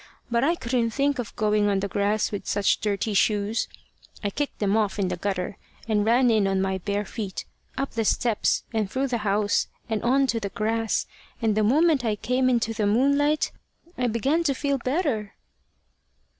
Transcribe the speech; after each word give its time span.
But 0.31 0.43
I 0.43 0.55
couldn't 0.55 0.89
think 0.89 1.19
of 1.19 1.35
going 1.35 1.69
on 1.69 1.79
the 1.79 1.87
grass 1.87 2.31
with 2.31 2.47
such 2.47 2.79
dirty 2.81 3.13
shoes: 3.13 3.67
I 4.23 4.31
kicked 4.31 4.57
them 4.57 4.75
off 4.75 4.97
in 4.97 5.09
the 5.09 5.15
gutter, 5.15 5.57
and 5.87 6.03
ran 6.03 6.31
in 6.31 6.47
on 6.47 6.59
my 6.59 6.79
bare 6.79 7.05
feet, 7.05 7.45
up 7.77 7.91
the 7.91 8.03
steps, 8.03 8.63
and 8.73 8.89
through 8.89 9.09
the 9.09 9.19
house, 9.19 9.67
and 9.87 10.01
on 10.01 10.25
to 10.25 10.39
the 10.39 10.49
grass; 10.49 11.05
and 11.39 11.53
the 11.55 11.61
moment 11.61 12.03
I 12.03 12.15
came 12.15 12.49
into 12.49 12.73
the 12.73 12.87
moonlight, 12.87 13.51
I 13.95 14.07
began 14.07 14.43
to 14.45 14.55
feel 14.55 14.79
better." 14.79 15.35